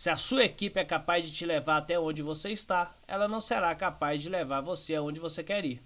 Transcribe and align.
Se 0.00 0.08
a 0.08 0.16
sua 0.16 0.46
equipe 0.46 0.80
é 0.80 0.84
capaz 0.86 1.26
de 1.26 1.30
te 1.30 1.44
levar 1.44 1.76
até 1.76 2.00
onde 2.00 2.22
você 2.22 2.48
está, 2.48 2.96
ela 3.06 3.28
não 3.28 3.38
será 3.38 3.74
capaz 3.74 4.22
de 4.22 4.30
levar 4.30 4.62
você 4.62 4.94
aonde 4.94 5.20
você 5.20 5.44
quer 5.44 5.62
ir. 5.62 5.82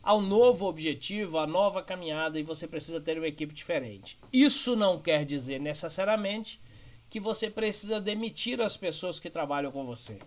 Ao 0.00 0.22
novo 0.22 0.66
objetivo, 0.66 1.36
à 1.36 1.48
nova 1.48 1.82
caminhada 1.82 2.38
e 2.38 2.44
você 2.44 2.68
precisa 2.68 3.00
ter 3.00 3.18
uma 3.18 3.26
equipe 3.26 3.52
diferente. 3.52 4.16
Isso 4.32 4.76
não 4.76 5.02
quer 5.02 5.24
dizer 5.24 5.58
necessariamente 5.58 6.60
que 7.10 7.18
você 7.18 7.50
precisa 7.50 8.00
demitir 8.00 8.60
as 8.60 8.76
pessoas 8.76 9.18
que 9.18 9.28
trabalham 9.28 9.72
com 9.72 9.84
você. 9.84 10.20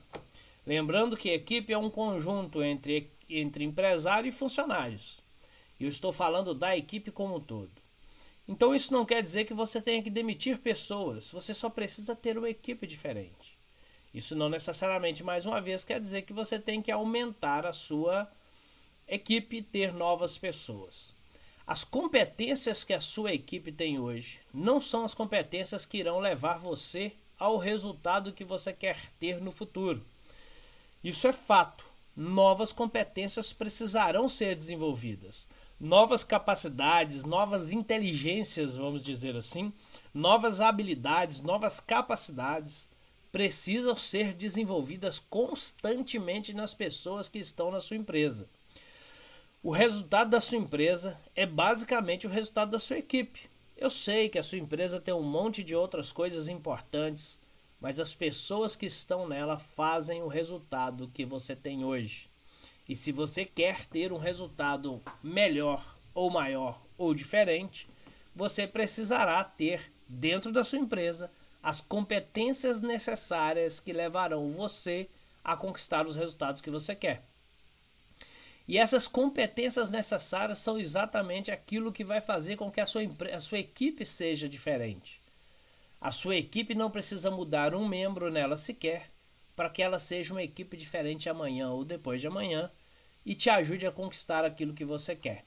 Lembrando 0.68 1.16
que 1.16 1.30
equipe 1.30 1.72
é 1.72 1.78
um 1.78 1.90
conjunto 1.90 2.62
entre, 2.62 3.10
entre 3.30 3.64
empresário 3.64 4.28
e 4.28 4.34
funcionários. 4.34 5.22
Eu 5.80 5.88
estou 5.88 6.12
falando 6.12 6.54
da 6.54 6.76
equipe 6.76 7.10
como 7.10 7.38
um 7.38 7.40
todo. 7.40 7.83
Então 8.48 8.76
isso 8.76 8.92
não 8.92 9.06
quer 9.06 9.24
dizer 9.24 9.46
que 9.46 9.54
você 9.54 9.82
tenha 9.82 10.04
que 10.04 10.10
demitir 10.10 10.58
pessoas, 10.60 11.32
você 11.32 11.54
só 11.54 11.70
precisa 11.70 12.16
ter 12.16 12.38
uma 12.38 12.50
equipe 12.50 12.86
diferente. 12.86 13.58
Isso 14.14 14.36
não 14.36 14.50
necessariamente, 14.50 15.24
mais 15.24 15.46
uma 15.46 15.62
vez, 15.62 15.84
quer 15.84 16.00
dizer 16.00 16.24
que 16.24 16.34
você 16.34 16.60
tem 16.60 16.82
que 16.82 16.92
aumentar 16.92 17.66
a 17.66 17.74
sua 17.74 18.30
equipe 19.08 19.58
e 19.58 19.64
ter 19.64 19.94
novas 19.94 20.38
pessoas. 20.38 21.14
As 21.66 21.84
competências 21.86 22.84
que 22.84 22.94
a 22.94 23.00
sua 23.00 23.34
equipe 23.34 23.72
tem 23.72 23.98
hoje 23.98 24.40
não 24.54 24.82
são 24.82 25.06
as 25.06 25.16
competências 25.16 25.86
que 25.86 25.98
irão 25.98 26.20
levar 26.20 26.60
você 26.60 27.14
ao 27.40 27.58
resultado 27.58 28.34
que 28.34 28.44
você 28.44 28.74
quer 28.74 29.00
ter 29.18 29.42
no 29.42 29.52
futuro. 29.52 30.06
Isso 31.02 31.26
é 31.26 31.34
fato. 31.34 31.86
Novas 32.16 32.72
competências 32.72 33.52
precisarão 33.54 34.28
ser 34.28 34.54
desenvolvidas 34.56 35.48
novas 35.80 36.24
capacidades, 36.24 37.24
novas 37.24 37.72
inteligências, 37.72 38.76
vamos 38.76 39.04
dizer 39.04 39.36
assim, 39.36 39.74
novas 40.14 40.62
habilidades, 40.62 41.42
novas 41.42 41.80
capacidades 41.80 42.90
precisam 43.32 43.96
ser 43.96 44.34
desenvolvidas 44.34 45.20
constantemente 45.20 46.54
nas 46.54 46.74
pessoas 46.74 47.28
que 47.28 47.40
estão 47.40 47.72
na 47.72 47.80
sua 47.80 47.98
empresa. 47.98 48.48
O 49.64 49.72
resultado 49.72 50.30
da 50.30 50.40
sua 50.40 50.60
empresa 50.60 51.20
é 51.36 51.46
basicamente 51.46 52.28
o 52.28 52.30
resultado 52.30 52.70
da 52.70 52.80
sua 52.80 53.00
equipe. 53.00 53.50
Eu 53.76 53.90
sei 53.90 54.30
que 54.30 54.38
a 54.38 54.44
sua 54.44 54.60
empresa 54.60 55.02
tem 55.02 55.14
um 55.14 55.24
monte 55.24 55.64
de 55.64 55.76
outras 55.76 56.12
coisas 56.12 56.48
importantes, 56.48 57.40
mas 57.82 58.00
as 58.00 58.14
pessoas 58.14 58.76
que 58.76 58.86
estão 58.86 59.28
nela 59.28 59.58
fazem 59.58 60.22
o 60.22 60.28
resultado 60.28 61.10
que 61.14 61.26
você 61.26 61.56
tem 61.56 61.84
hoje. 61.84 62.30
E 62.94 62.96
se 62.96 63.12
você 63.12 63.44
quer 63.44 63.88
ter 63.88 64.14
um 64.14 64.20
resultado 64.20 65.02
melhor 65.24 65.98
ou 66.14 66.30
maior 66.30 66.80
ou 66.96 67.12
diferente, 67.12 67.90
você 68.36 68.68
precisará 68.68 69.44
ter 69.44 69.92
dentro 70.08 70.52
da 70.52 70.64
sua 70.64 70.78
empresa 70.78 71.32
as 71.64 71.82
competências 71.82 72.82
necessárias 72.82 73.80
que 73.80 73.92
levarão 73.92 74.48
você 74.52 75.10
a 75.44 75.58
conquistar 75.58 76.06
os 76.06 76.16
resultados 76.16 76.62
que 76.62 76.70
você 76.70 76.94
quer. 76.94 77.24
E 78.68 78.78
essas 78.78 79.08
competências 79.08 79.90
necessárias 79.90 80.60
são 80.60 80.78
exatamente 80.78 81.50
aquilo 81.50 81.92
que 81.92 82.04
vai 82.04 82.22
fazer 82.22 82.58
com 82.58 82.70
que 82.70 82.80
a 82.80 82.86
sua, 82.86 83.02
a 83.34 83.40
sua 83.40 83.58
equipe 83.58 84.06
seja 84.06 84.48
diferente. 84.48 85.20
A 86.00 86.12
sua 86.12 86.36
equipe 86.36 86.76
não 86.76 86.92
precisa 86.92 87.32
mudar 87.32 87.74
um 87.74 87.88
membro 87.88 88.30
nela 88.30 88.56
sequer, 88.56 89.10
para 89.56 89.72
que 89.72 89.82
ela 89.82 89.98
seja 89.98 90.32
uma 90.32 90.44
equipe 90.44 90.78
diferente 90.78 91.28
amanhã 91.28 91.72
ou 91.72 91.84
depois 91.84 92.22
de 92.22 92.28
amanhã 92.28 92.70
e 93.26 93.36
te 93.36 93.50
ajude 93.50 93.86
a 93.86 93.92
conquistar 93.92 94.44
aquilo 94.46 94.74
que 94.74 94.86
você 94.86 95.16
quer. 95.16 95.46